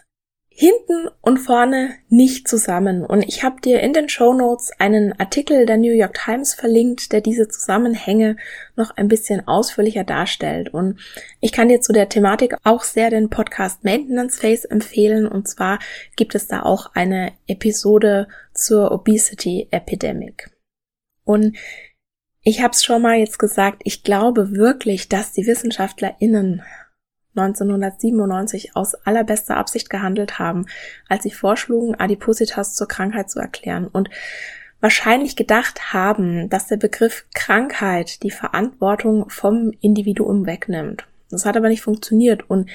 hinten 0.60 1.08
und 1.20 1.38
vorne 1.38 1.94
nicht 2.08 2.48
zusammen. 2.48 3.06
Und 3.06 3.22
ich 3.22 3.44
habe 3.44 3.60
dir 3.60 3.78
in 3.78 3.92
den 3.92 4.08
Show 4.08 4.34
Notes 4.34 4.72
einen 4.80 5.12
Artikel 5.12 5.66
der 5.66 5.76
New 5.76 5.92
York 5.92 6.14
Times 6.24 6.52
verlinkt, 6.52 7.12
der 7.12 7.20
diese 7.20 7.46
Zusammenhänge 7.46 8.36
noch 8.74 8.90
ein 8.96 9.06
bisschen 9.06 9.46
ausführlicher 9.46 10.02
darstellt. 10.02 10.74
Und 10.74 10.98
ich 11.38 11.52
kann 11.52 11.68
dir 11.68 11.80
zu 11.80 11.92
der 11.92 12.08
Thematik 12.08 12.56
auch 12.64 12.82
sehr 12.82 13.08
den 13.08 13.30
Podcast 13.30 13.84
Maintenance 13.84 14.40
Phase 14.40 14.68
empfehlen. 14.68 15.28
Und 15.28 15.46
zwar 15.46 15.78
gibt 16.16 16.34
es 16.34 16.48
da 16.48 16.64
auch 16.64 16.90
eine 16.92 17.34
Episode 17.46 18.26
zur 18.52 18.90
Obesity 18.90 19.68
Epidemic. 19.70 20.50
Und 21.22 21.56
ich 22.42 22.62
habe 22.62 22.72
es 22.72 22.82
schon 22.82 23.02
mal 23.02 23.16
jetzt 23.16 23.38
gesagt, 23.38 23.82
ich 23.84 24.02
glaube 24.02 24.56
wirklich, 24.56 25.08
dass 25.08 25.30
die 25.30 25.46
WissenschaftlerInnen 25.46 26.64
1997 27.38 28.76
aus 28.76 28.94
allerbester 28.94 29.56
Absicht 29.56 29.90
gehandelt 29.90 30.38
haben, 30.38 30.66
als 31.08 31.22
sie 31.22 31.30
vorschlugen, 31.30 31.94
Adipositas 31.94 32.74
zur 32.74 32.88
Krankheit 32.88 33.30
zu 33.30 33.38
erklären 33.38 33.86
und 33.86 34.10
wahrscheinlich 34.80 35.36
gedacht 35.36 35.92
haben, 35.92 36.48
dass 36.48 36.66
der 36.66 36.76
Begriff 36.76 37.26
Krankheit 37.34 38.22
die 38.22 38.30
Verantwortung 38.30 39.28
vom 39.30 39.72
Individuum 39.80 40.46
wegnimmt. 40.46 41.06
Das 41.30 41.44
hat 41.44 41.56
aber 41.56 41.68
nicht 41.68 41.82
funktioniert 41.82 42.48
und 42.48 42.70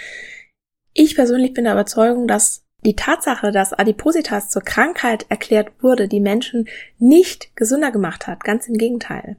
ich 0.93 1.15
persönlich 1.15 1.53
bin 1.53 1.63
der 1.63 1.73
Überzeugung, 1.73 2.27
dass 2.27 2.63
die 2.85 2.95
Tatsache, 2.95 3.51
dass 3.51 3.73
Adipositas 3.73 4.49
zur 4.49 4.61
Krankheit 4.61 5.25
erklärt 5.29 5.71
wurde, 5.81 6.07
die 6.07 6.19
Menschen 6.19 6.67
nicht 6.99 7.55
gesünder 7.55 7.91
gemacht 7.91 8.27
hat. 8.27 8.43
Ganz 8.43 8.67
im 8.67 8.77
Gegenteil. 8.77 9.37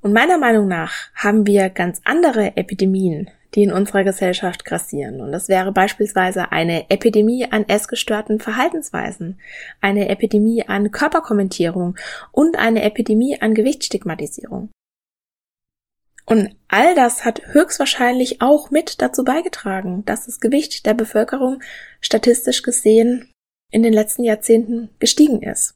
Und 0.00 0.12
meiner 0.12 0.38
Meinung 0.38 0.66
nach 0.66 1.10
haben 1.14 1.46
wir 1.46 1.70
ganz 1.70 2.00
andere 2.04 2.56
Epidemien, 2.56 3.30
die 3.54 3.64
in 3.64 3.72
unserer 3.72 4.04
Gesellschaft 4.04 4.64
grassieren. 4.64 5.20
Und 5.20 5.32
das 5.32 5.48
wäre 5.48 5.72
beispielsweise 5.72 6.52
eine 6.52 6.90
Epidemie 6.90 7.46
an 7.50 7.68
essgestörten 7.68 8.40
Verhaltensweisen, 8.40 9.40
eine 9.80 10.08
Epidemie 10.08 10.64
an 10.66 10.90
Körperkommentierung 10.90 11.96
und 12.30 12.58
eine 12.58 12.82
Epidemie 12.82 13.40
an 13.40 13.54
Gewichtsstigmatisierung. 13.54 14.70
Und 16.24 16.56
all 16.68 16.94
das 16.94 17.24
hat 17.24 17.42
höchstwahrscheinlich 17.52 18.40
auch 18.40 18.70
mit 18.70 19.02
dazu 19.02 19.24
beigetragen, 19.24 20.04
dass 20.04 20.26
das 20.26 20.40
Gewicht 20.40 20.86
der 20.86 20.94
Bevölkerung 20.94 21.60
statistisch 22.00 22.62
gesehen 22.62 23.32
in 23.70 23.82
den 23.82 23.92
letzten 23.92 24.22
Jahrzehnten 24.22 24.90
gestiegen 24.98 25.42
ist. 25.42 25.74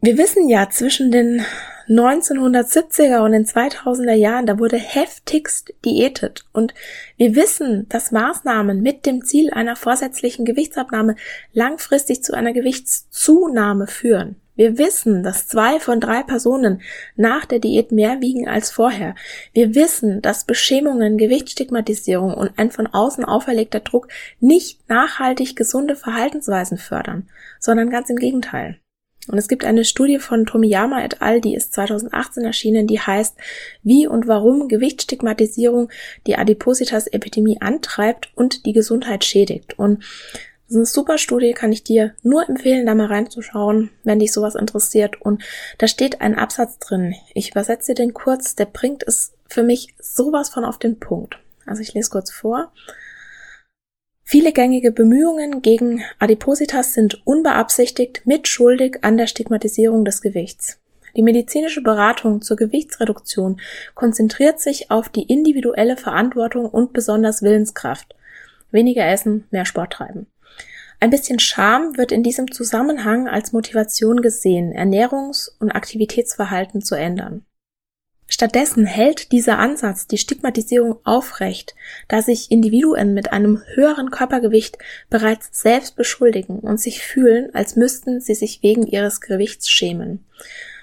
Wir 0.00 0.18
wissen 0.18 0.48
ja 0.48 0.68
zwischen 0.70 1.10
den 1.10 1.42
1970er 1.88 3.24
und 3.24 3.32
den 3.32 3.46
2000er 3.46 4.14
Jahren, 4.14 4.46
da 4.46 4.58
wurde 4.58 4.76
heftigst 4.76 5.72
diätet. 5.84 6.44
Und 6.52 6.74
wir 7.16 7.34
wissen, 7.34 7.88
dass 7.88 8.12
Maßnahmen 8.12 8.82
mit 8.82 9.06
dem 9.06 9.24
Ziel 9.24 9.50
einer 9.50 9.76
vorsätzlichen 9.76 10.44
Gewichtsabnahme 10.44 11.16
langfristig 11.52 12.22
zu 12.22 12.34
einer 12.34 12.52
Gewichtszunahme 12.52 13.86
führen. 13.86 14.36
Wir 14.56 14.78
wissen, 14.78 15.22
dass 15.22 15.46
zwei 15.46 15.78
von 15.80 16.00
drei 16.00 16.22
Personen 16.22 16.80
nach 17.14 17.44
der 17.44 17.58
Diät 17.58 17.92
mehr 17.92 18.20
wiegen 18.20 18.48
als 18.48 18.70
vorher. 18.70 19.14
Wir 19.52 19.74
wissen, 19.74 20.22
dass 20.22 20.46
Beschämungen, 20.46 21.18
Gewichtsstigmatisierung 21.18 22.32
und 22.34 22.58
ein 22.58 22.70
von 22.70 22.86
außen 22.86 23.24
auferlegter 23.24 23.80
Druck 23.80 24.08
nicht 24.40 24.88
nachhaltig 24.88 25.56
gesunde 25.56 25.94
Verhaltensweisen 25.94 26.78
fördern, 26.78 27.28
sondern 27.60 27.90
ganz 27.90 28.08
im 28.08 28.16
Gegenteil. 28.16 28.78
Und 29.28 29.38
es 29.38 29.48
gibt 29.48 29.64
eine 29.64 29.84
Studie 29.84 30.18
von 30.18 30.46
Tomiyama 30.46 31.04
et 31.04 31.22
al., 31.22 31.40
die 31.40 31.54
ist 31.54 31.72
2018 31.74 32.44
erschienen, 32.44 32.86
die 32.86 33.00
heißt, 33.00 33.36
wie 33.82 34.06
und 34.06 34.26
warum 34.28 34.68
Gewichtsstigmatisierung 34.68 35.90
die 36.26 36.36
Adipositas-Epidemie 36.36 37.60
antreibt 37.60 38.30
und 38.34 38.66
die 38.66 38.72
Gesundheit 38.72 39.24
schädigt. 39.24 39.78
Und 39.78 40.04
das 40.66 40.70
ist 40.70 40.76
eine 40.76 40.86
super 40.86 41.18
Studie, 41.18 41.52
kann 41.52 41.70
ich 41.70 41.84
dir 41.84 42.14
nur 42.22 42.48
empfehlen, 42.48 42.86
da 42.86 42.94
mal 42.94 43.06
reinzuschauen, 43.06 43.90
wenn 44.02 44.18
dich 44.18 44.32
sowas 44.32 44.56
interessiert. 44.56 45.20
Und 45.20 45.42
da 45.78 45.86
steht 45.86 46.20
ein 46.20 46.36
Absatz 46.36 46.78
drin. 46.78 47.14
Ich 47.34 47.52
übersetze 47.52 47.94
den 47.94 48.14
kurz, 48.14 48.56
der 48.56 48.66
bringt 48.66 49.04
es 49.06 49.32
für 49.48 49.62
mich 49.62 49.94
sowas 50.00 50.48
von 50.48 50.64
auf 50.64 50.78
den 50.78 50.98
Punkt. 50.98 51.38
Also 51.66 51.82
ich 51.82 51.94
lese 51.94 52.10
kurz 52.10 52.32
vor. 52.32 52.72
Viele 54.28 54.52
gängige 54.52 54.90
Bemühungen 54.90 55.62
gegen 55.62 56.02
Adipositas 56.18 56.94
sind 56.94 57.24
unbeabsichtigt 57.24 58.22
mitschuldig 58.24 58.98
an 59.02 59.16
der 59.16 59.28
Stigmatisierung 59.28 60.04
des 60.04 60.20
Gewichts. 60.20 60.80
Die 61.14 61.22
medizinische 61.22 61.80
Beratung 61.80 62.42
zur 62.42 62.56
Gewichtsreduktion 62.56 63.60
konzentriert 63.94 64.58
sich 64.58 64.90
auf 64.90 65.08
die 65.08 65.22
individuelle 65.22 65.96
Verantwortung 65.96 66.68
und 66.68 66.92
besonders 66.92 67.42
Willenskraft. 67.42 68.16
Weniger 68.72 69.06
essen, 69.06 69.44
mehr 69.52 69.64
Sport 69.64 69.92
treiben. 69.92 70.26
Ein 70.98 71.10
bisschen 71.10 71.38
Scham 71.38 71.96
wird 71.96 72.10
in 72.10 72.24
diesem 72.24 72.50
Zusammenhang 72.50 73.28
als 73.28 73.52
Motivation 73.52 74.22
gesehen, 74.22 74.72
Ernährungs- 74.72 75.52
und 75.60 75.70
Aktivitätsverhalten 75.70 76.82
zu 76.82 76.96
ändern. 76.96 77.44
Stattdessen 78.36 78.84
hält 78.84 79.32
dieser 79.32 79.58
Ansatz 79.58 80.08
die 80.08 80.18
Stigmatisierung 80.18 80.98
aufrecht, 81.04 81.74
da 82.06 82.20
sich 82.20 82.50
Individuen 82.50 83.14
mit 83.14 83.32
einem 83.32 83.62
höheren 83.74 84.10
Körpergewicht 84.10 84.76
bereits 85.08 85.58
selbst 85.58 85.96
beschuldigen 85.96 86.58
und 86.58 86.78
sich 86.78 87.00
fühlen, 87.02 87.48
als 87.54 87.76
müssten 87.76 88.20
sie 88.20 88.34
sich 88.34 88.62
wegen 88.62 88.86
ihres 88.86 89.22
Gewichts 89.22 89.70
schämen. 89.70 90.26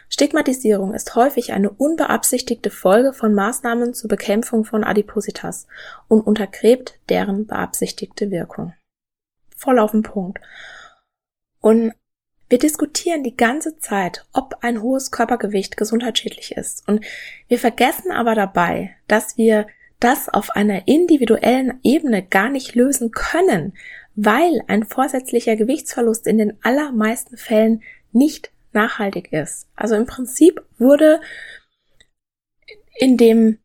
Stigmatisierung 0.09 0.95
ist 0.95 1.13
häufig 1.13 1.53
eine 1.53 1.69
unbeabsichtigte 1.69 2.71
Folge 2.71 3.13
von 3.13 3.35
Maßnahmen 3.35 3.93
zur 3.93 4.07
Bekämpfung 4.07 4.65
von 4.65 4.83
Adipositas 4.83 5.67
und 6.07 6.21
untergräbt 6.21 6.97
deren 7.09 7.45
beabsichtigte 7.45 8.31
Wirkung. 8.31 8.73
voll 9.55 9.77
auf 9.77 9.91
den 9.91 10.01
Punkt. 10.01 10.39
Und 11.61 11.93
wir 12.53 12.59
diskutieren 12.59 13.23
die 13.23 13.35
ganze 13.35 13.79
Zeit, 13.79 14.27
ob 14.31 14.57
ein 14.61 14.83
hohes 14.83 15.09
Körpergewicht 15.09 15.75
gesundheitsschädlich 15.75 16.51
ist. 16.51 16.87
Und 16.87 17.03
wir 17.47 17.57
vergessen 17.57 18.11
aber 18.11 18.35
dabei, 18.35 18.95
dass 19.07 19.39
wir 19.39 19.65
das 19.99 20.29
auf 20.29 20.51
einer 20.51 20.87
individuellen 20.87 21.79
Ebene 21.81 22.21
gar 22.21 22.49
nicht 22.49 22.75
lösen 22.75 23.09
können, 23.09 23.73
weil 24.13 24.61
ein 24.67 24.83
vorsätzlicher 24.83 25.55
Gewichtsverlust 25.55 26.27
in 26.27 26.37
den 26.37 26.53
allermeisten 26.61 27.37
Fällen 27.37 27.81
nicht 28.11 28.51
nachhaltig 28.71 29.33
ist. 29.33 29.67
Also 29.75 29.95
im 29.95 30.05
Prinzip 30.05 30.61
wurde 30.77 31.21
in 32.99 33.17
dem 33.17 33.57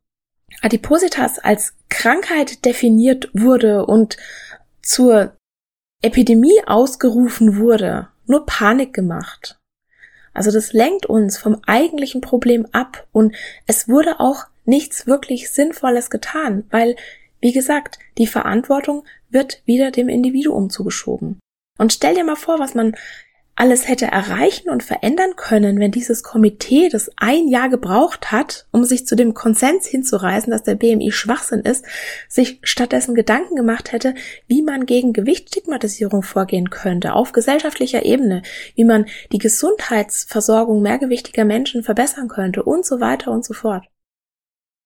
Adipositas 0.63 1.39
als 1.39 1.75
Krankheit 1.91 2.65
definiert 2.65 3.29
wurde 3.35 3.85
und 3.85 4.17
zur 4.81 5.37
Epidemie 6.01 6.63
ausgerufen 6.65 7.59
wurde, 7.59 8.09
nur 8.29 8.47
Panik 8.47 8.93
gemacht. 8.93 9.59
Also 10.35 10.51
das 10.51 10.73
lenkt 10.73 11.07
uns 11.07 11.37
vom 11.39 11.61
eigentlichen 11.67 12.21
Problem 12.21 12.67
ab 12.73 13.07
und 13.13 13.35
es 13.67 13.89
wurde 13.89 14.21
auch 14.21 14.45
nichts 14.65 15.07
wirklich 15.07 15.51
Sinnvolles 15.51 16.11
getan, 16.11 16.65
weil, 16.71 16.95
wie 17.41 17.53
gesagt, 17.53 17.99
die 18.19 18.27
Verantwortung 18.27 19.05
wird 19.31 19.63
wieder 19.65 19.91
dem 19.91 20.09
Individuum 20.09 20.71
zugeschoben. 20.71 21.41
Und 21.79 21.93
stell 21.93 22.15
dir 22.15 22.25
mal 22.25 22.37
vor, 22.37 22.59
was 22.59 22.75
man 22.75 22.95
alles 23.59 23.89
hätte 23.89 24.07
erreichen 24.07 24.71
und 24.71 24.85
verändern 24.85 25.35
können, 25.35 25.81
wenn 25.81 25.91
dieses 25.91 26.23
Komitee, 26.23 26.89
das 26.89 27.11
ein 27.17 27.49
Jahr 27.49 27.69
gebraucht 27.69 28.31
hat, 28.31 28.67
um 28.71 28.85
sich 28.85 29.05
zu 29.05 29.17
dem 29.17 29.35
Konsens 29.35 29.85
hinzureißen, 29.85 30.53
dass 30.53 30.63
der 30.63 30.77
BMI 30.77 31.11
Schwachsinn 31.11 31.63
ist, 31.63 31.85
sich 32.29 32.61
stattdessen 32.63 33.17
Gedanken 33.17 33.57
gemacht 33.57 33.91
hätte, 33.91 34.15
wie 34.47 34.63
man 34.63 34.87
gegen 34.87 35.13
Gewichtsstigmatisierung 35.13 36.23
vorgehen 36.23 36.71
könnte, 36.71 37.15
auf 37.15 37.33
gesellschaftlicher 37.33 38.05
Ebene, 38.05 38.43
wie 38.77 38.85
man 38.85 39.07
die 39.33 39.39
Gesundheitsversorgung 39.39 40.81
mehrgewichtiger 40.81 41.45
Menschen 41.45 41.83
verbessern 41.83 42.29
könnte 42.29 42.63
und 42.63 42.87
so 42.87 43.01
weiter 43.01 43.33
und 43.33 43.45
so 43.45 43.55
fort. 43.55 43.85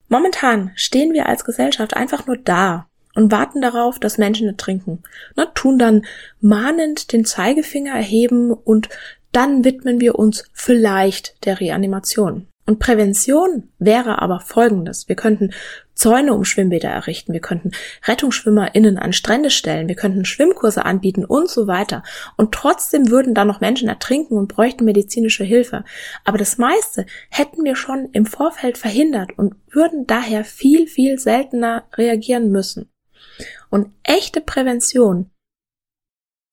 Momentan 0.08 0.72
stehen 0.76 1.12
wir 1.12 1.26
als 1.26 1.44
Gesellschaft 1.44 1.94
einfach 1.94 2.26
nur 2.26 2.38
da 2.38 2.88
und 3.14 3.32
warten 3.32 3.60
darauf, 3.60 3.98
dass 3.98 4.18
Menschen 4.18 4.48
ertrinken. 4.48 5.02
Na, 5.36 5.46
tun 5.46 5.78
dann 5.78 6.04
mahnend 6.40 7.12
den 7.12 7.24
Zeigefinger 7.24 7.94
erheben 7.94 8.52
und 8.52 8.88
dann 9.32 9.64
widmen 9.64 10.00
wir 10.00 10.18
uns 10.18 10.44
vielleicht 10.52 11.44
der 11.46 11.60
Reanimation. 11.60 12.46
Und 12.64 12.78
Prävention 12.78 13.70
wäre 13.80 14.22
aber 14.22 14.38
folgendes. 14.38 15.08
Wir 15.08 15.16
könnten 15.16 15.50
Zäune 15.94 16.32
um 16.32 16.44
Schwimmbäder 16.44 16.88
errichten, 16.88 17.32
wir 17.32 17.40
könnten 17.40 17.72
RettungsschwimmerInnen 18.06 18.98
an 18.98 19.12
Strände 19.12 19.50
stellen, 19.50 19.88
wir 19.88 19.96
könnten 19.96 20.24
Schwimmkurse 20.24 20.84
anbieten 20.84 21.24
und 21.24 21.50
so 21.50 21.66
weiter. 21.66 22.04
Und 22.36 22.52
trotzdem 22.52 23.10
würden 23.10 23.34
da 23.34 23.44
noch 23.44 23.60
Menschen 23.60 23.88
ertrinken 23.88 24.36
und 24.38 24.46
bräuchten 24.46 24.84
medizinische 24.84 25.44
Hilfe. 25.44 25.84
Aber 26.24 26.38
das 26.38 26.56
meiste 26.56 27.04
hätten 27.30 27.64
wir 27.64 27.74
schon 27.74 28.08
im 28.12 28.26
Vorfeld 28.26 28.78
verhindert 28.78 29.36
und 29.36 29.54
würden 29.68 30.06
daher 30.06 30.44
viel, 30.44 30.86
viel 30.86 31.18
seltener 31.18 31.84
reagieren 31.96 32.50
müssen. 32.52 32.91
Und 33.72 33.90
echte 34.02 34.42
Prävention, 34.42 35.30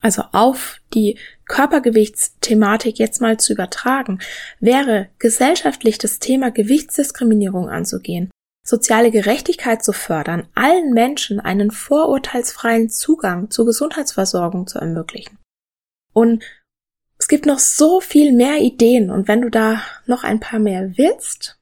also 0.02 0.24
auf 0.32 0.80
die 0.94 1.20
Körpergewichtsthematik 1.50 2.98
jetzt 2.98 3.20
mal 3.20 3.38
zu 3.38 3.52
übertragen, 3.52 4.20
wäre 4.62 5.10
gesellschaftlich 5.20 5.98
das 5.98 6.20
Thema 6.20 6.50
Gewichtsdiskriminierung 6.50 7.68
anzugehen, 7.68 8.32
soziale 8.66 9.12
Gerechtigkeit 9.12 9.84
zu 9.84 9.92
fördern, 9.92 10.48
allen 10.56 10.94
Menschen 10.94 11.42
einen 11.42 11.72
vorurteilsfreien 11.72 12.90
Zugang 12.90 13.52
zur 13.52 13.66
Gesundheitsversorgung 13.66 14.66
zu 14.66 14.80
ermöglichen. 14.80 15.38
Und 16.14 16.42
es 17.18 17.28
gibt 17.28 17.46
noch 17.46 17.60
so 17.60 18.00
viel 18.00 18.32
mehr 18.32 18.60
Ideen 18.60 19.12
und 19.12 19.28
wenn 19.28 19.42
du 19.42 19.50
da 19.50 19.82
noch 20.06 20.24
ein 20.24 20.40
paar 20.40 20.60
mehr 20.60 20.98
willst, 20.98 21.59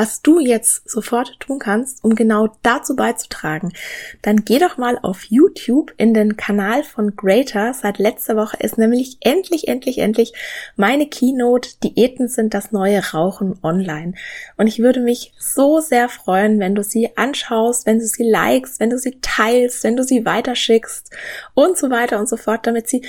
was 0.00 0.22
du 0.22 0.40
jetzt 0.40 0.88
sofort 0.88 1.38
tun 1.40 1.58
kannst, 1.58 2.02
um 2.02 2.14
genau 2.14 2.48
dazu 2.62 2.96
beizutragen, 2.96 3.74
dann 4.22 4.46
geh 4.46 4.58
doch 4.58 4.78
mal 4.78 4.98
auf 5.02 5.24
YouTube 5.24 5.92
in 5.98 6.14
den 6.14 6.38
Kanal 6.38 6.84
von 6.84 7.16
Greater. 7.16 7.74
Seit 7.74 7.98
letzter 7.98 8.34
Woche 8.34 8.56
ist 8.60 8.78
nämlich 8.78 9.18
endlich, 9.20 9.68
endlich, 9.68 9.98
endlich 9.98 10.32
meine 10.74 11.06
Keynote 11.06 11.68
Diäten 11.84 12.28
sind 12.28 12.54
das 12.54 12.72
neue 12.72 13.12
Rauchen 13.12 13.58
online. 13.62 14.14
Und 14.56 14.68
ich 14.68 14.78
würde 14.78 15.00
mich 15.00 15.34
so 15.38 15.80
sehr 15.80 16.08
freuen, 16.08 16.60
wenn 16.60 16.74
du 16.74 16.82
sie 16.82 17.14
anschaust, 17.18 17.84
wenn 17.84 17.98
du 17.98 18.06
sie 18.06 18.24
likest, 18.24 18.80
wenn 18.80 18.88
du 18.88 18.98
sie 18.98 19.18
teilst, 19.20 19.84
wenn 19.84 19.96
du 19.96 20.02
sie 20.02 20.24
weiterschickst 20.24 21.10
und 21.52 21.76
so 21.76 21.90
weiter 21.90 22.18
und 22.18 22.26
so 22.26 22.38
fort, 22.38 22.66
damit 22.66 22.88
sie 22.88 23.02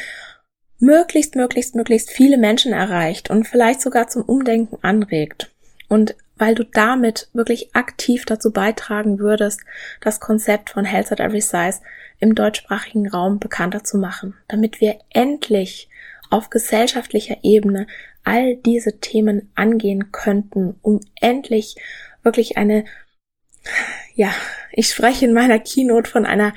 möglichst, 0.80 1.38
möglichst, 1.38 1.73
möglichst 1.73 2.12
viele 2.12 2.38
Menschen 2.38 2.73
erreicht 2.73 3.30
und 3.30 3.47
vielleicht 3.47 3.80
sogar 3.80 4.10
zum 4.10 4.23
Umdenken 4.23 4.77
anregt. 4.82 5.51
Und 5.88 6.15
weil 6.41 6.56
du 6.56 6.65
damit 6.65 7.30
wirklich 7.34 7.75
aktiv 7.75 8.25
dazu 8.25 8.51
beitragen 8.51 9.19
würdest, 9.19 9.62
das 10.01 10.19
Konzept 10.19 10.71
von 10.71 10.86
Health 10.86 11.12
at 11.12 11.19
Every 11.19 11.39
Size 11.39 11.82
im 12.19 12.34
deutschsprachigen 12.34 13.08
Raum 13.08 13.38
bekannter 13.38 13.84
zu 13.84 13.99
machen, 13.99 14.34
damit 14.47 14.82
wir 14.82 14.97
endlich 15.12 15.88
auf 16.32 16.49
gesellschaftlicher 16.49 17.38
Ebene 17.43 17.86
all 18.23 18.56
diese 18.56 18.99
Themen 18.99 19.51
angehen 19.54 20.12
könnten, 20.12 20.80
um 20.82 21.01
endlich 21.21 21.75
wirklich 22.23 22.58
eine, 22.58 22.86
ja, 24.15 24.34
ich 24.71 24.89
spreche 24.89 25.25
in 25.25 25.34
meiner 25.34 25.60
Keynote 25.60 26.10
von 26.10 26.25
einer 26.25 26.56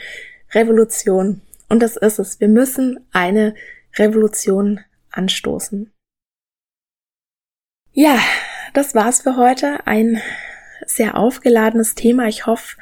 Revolution. 0.53 1.43
Und 1.69 1.81
das 1.83 1.99
ist 1.99 2.19
es. 2.19 2.41
Wir 2.41 2.49
müssen 2.49 3.07
eine 3.13 3.55
Revolution 3.99 4.81
anstoßen. 5.11 5.93
Ja, 7.93 8.19
das 8.75 8.95
war's 8.95 9.23
für 9.23 9.37
heute. 9.37 9.87
Ein 9.87 10.21
sehr 10.85 11.17
aufgeladenes 11.17 11.95
Thema. 11.95 12.27
Ich 12.27 12.45
hoffe, 12.47 12.77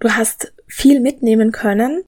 du 0.00 0.10
hast 0.10 0.52
viel 0.66 1.00
mitnehmen 1.00 1.52
können. 1.52 2.04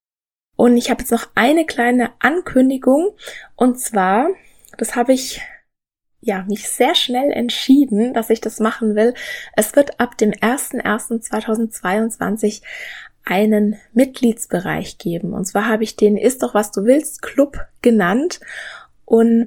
Und 0.56 0.76
ich 0.76 0.90
habe 0.90 1.00
jetzt 1.00 1.12
noch 1.12 1.28
eine 1.34 1.64
kleine 1.64 2.10
Ankündigung. 2.18 3.16
Und 3.56 3.80
zwar, 3.80 4.28
das 4.76 4.94
habe 4.96 5.14
ich 5.14 5.40
ja, 6.20 6.44
mich 6.48 6.68
sehr 6.68 6.94
schnell 6.94 7.30
entschieden, 7.30 8.12
dass 8.14 8.30
ich 8.30 8.40
das 8.40 8.58
machen 8.58 8.96
will. 8.96 9.14
Es 9.56 9.76
wird 9.76 10.00
ab 10.00 10.18
dem 10.18 10.32
01.01.2022 10.32 12.62
einen 13.24 13.76
Mitgliedsbereich 13.92 14.98
geben. 14.98 15.34
Und 15.34 15.44
zwar 15.44 15.68
habe 15.68 15.84
ich 15.84 15.94
den 15.96 16.16
Ist 16.16 16.42
doch 16.42 16.54
was 16.54 16.72
du 16.72 16.84
willst 16.84 17.22
Club 17.22 17.60
genannt. 17.80 18.40
Und 19.04 19.46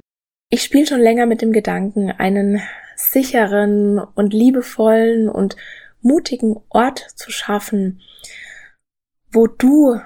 ich 0.49 0.63
spiele 0.63 0.87
schon 0.87 1.01
länger 1.01 1.25
mit 1.25 1.41
dem 1.41 1.51
Gedanken, 1.51 2.11
einen 2.11 2.61
sicheren 2.97 3.99
und 3.99 4.33
liebevollen 4.33 5.29
und 5.29 5.55
mutigen 6.01 6.57
Ort 6.69 6.99
zu 7.15 7.31
schaffen, 7.31 8.01
wo 9.31 9.47
du 9.47 9.99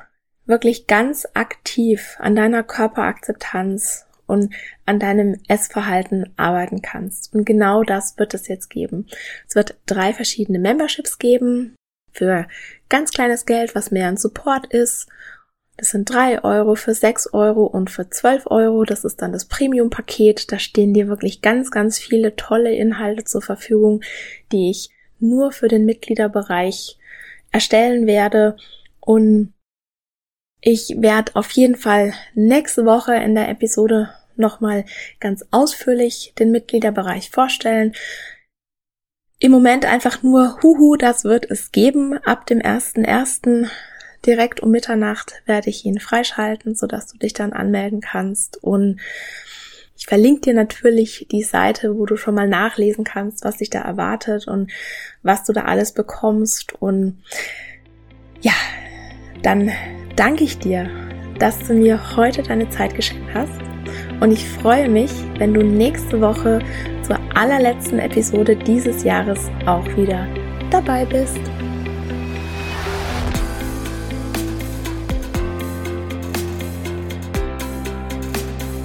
wirklich 0.45 0.87
ganz 0.87 1.27
aktiv 1.33 2.17
an 2.19 2.35
deiner 2.35 2.63
Körperakzeptanz 2.63 4.05
und 4.27 4.53
an 4.85 4.99
deinem 4.99 5.39
Essverhalten 5.47 6.33
arbeiten 6.37 6.81
kannst. 6.81 7.33
Und 7.33 7.45
genau 7.45 7.83
das 7.83 8.17
wird 8.17 8.33
es 8.33 8.47
jetzt 8.47 8.69
geben. 8.69 9.07
Es 9.47 9.55
wird 9.55 9.77
drei 9.85 10.13
verschiedene 10.13 10.59
Memberships 10.59 11.17
geben 11.17 11.75
für 12.11 12.47
ganz 12.89 13.11
kleines 13.11 13.45
Geld, 13.45 13.73
was 13.73 13.91
mehr 13.91 14.07
ein 14.07 14.17
Support 14.17 14.67
ist 14.67 15.07
das 15.81 15.89
sind 15.89 16.07
drei 16.13 16.43
Euro 16.43 16.75
für 16.75 16.93
sechs 16.93 17.33
Euro 17.33 17.65
und 17.65 17.89
für 17.89 18.07
zwölf 18.07 18.45
Euro. 18.45 18.83
Das 18.83 19.03
ist 19.03 19.19
dann 19.19 19.33
das 19.33 19.45
Premium-Paket. 19.45 20.51
Da 20.51 20.59
stehen 20.59 20.93
dir 20.93 21.07
wirklich 21.07 21.41
ganz, 21.41 21.71
ganz 21.71 21.97
viele 21.97 22.35
tolle 22.35 22.71
Inhalte 22.71 23.23
zur 23.23 23.41
Verfügung, 23.41 24.03
die 24.51 24.69
ich 24.69 24.91
nur 25.17 25.51
für 25.51 25.67
den 25.67 25.85
Mitgliederbereich 25.85 26.99
erstellen 27.51 28.05
werde. 28.05 28.57
Und 28.99 29.53
ich 30.59 30.93
werde 30.99 31.35
auf 31.35 31.49
jeden 31.49 31.77
Fall 31.77 32.13
nächste 32.35 32.85
Woche 32.85 33.15
in 33.15 33.33
der 33.33 33.49
Episode 33.49 34.11
nochmal 34.35 34.85
ganz 35.19 35.43
ausführlich 35.49 36.35
den 36.37 36.51
Mitgliederbereich 36.51 37.31
vorstellen. 37.31 37.95
Im 39.39 39.51
Moment 39.51 39.85
einfach 39.85 40.21
nur, 40.21 40.61
huhu, 40.61 40.95
das 40.95 41.23
wird 41.23 41.49
es 41.49 41.71
geben. 41.71 42.19
Ab 42.19 42.45
dem 42.45 42.59
1.1 42.59 43.67
direkt 44.25 44.61
um 44.61 44.71
Mitternacht 44.71 45.41
werde 45.45 45.69
ich 45.69 45.85
ihn 45.85 45.99
freischalten, 45.99 46.75
sodass 46.75 47.07
du 47.07 47.17
dich 47.17 47.33
dann 47.33 47.53
anmelden 47.53 48.01
kannst. 48.01 48.61
Und 48.63 48.99
ich 49.97 50.07
verlinke 50.07 50.41
dir 50.41 50.53
natürlich 50.53 51.27
die 51.31 51.43
Seite, 51.43 51.95
wo 51.95 52.05
du 52.05 52.17
schon 52.17 52.35
mal 52.35 52.47
nachlesen 52.47 53.03
kannst, 53.03 53.43
was 53.43 53.57
dich 53.57 53.69
da 53.69 53.81
erwartet 53.81 54.47
und 54.47 54.71
was 55.21 55.43
du 55.43 55.53
da 55.53 55.65
alles 55.65 55.93
bekommst. 55.93 56.73
Und 56.79 57.21
ja, 58.41 58.53
dann 59.43 59.71
danke 60.15 60.43
ich 60.43 60.57
dir, 60.57 60.89
dass 61.39 61.59
du 61.59 61.73
mir 61.73 62.15
heute 62.15 62.43
deine 62.43 62.69
Zeit 62.69 62.95
geschenkt 62.95 63.33
hast. 63.33 63.59
Und 64.19 64.31
ich 64.31 64.47
freue 64.47 64.89
mich, 64.89 65.11
wenn 65.37 65.53
du 65.53 65.63
nächste 65.63 66.21
Woche 66.21 66.59
zur 67.03 67.19
allerletzten 67.35 67.99
Episode 67.99 68.55
dieses 68.55 69.03
Jahres 69.03 69.49
auch 69.65 69.85
wieder 69.97 70.27
dabei 70.69 71.05
bist. 71.05 71.60